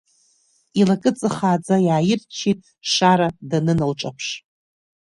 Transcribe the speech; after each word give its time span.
Илакыҵа 0.79 1.29
хааӡа 1.35 1.75
иааирччеит 1.87 2.59
Шара 2.91 3.27
даныналҿаԥш. 3.49 4.27